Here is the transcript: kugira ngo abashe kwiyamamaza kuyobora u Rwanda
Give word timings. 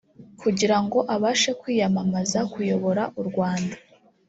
kugira 0.41 0.77
ngo 0.83 0.99
abashe 1.15 1.51
kwiyamamaza 1.59 2.39
kuyobora 2.51 3.03
u 3.21 3.23
Rwanda 3.29 3.75